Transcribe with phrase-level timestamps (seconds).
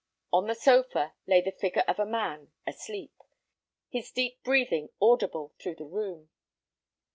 [0.33, 3.13] On the sofa lay the figure of a man asleep,
[3.87, 6.29] his deep breathing audible through the room.